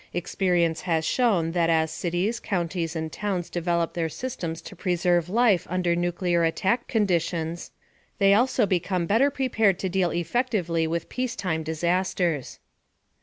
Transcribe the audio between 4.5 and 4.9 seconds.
to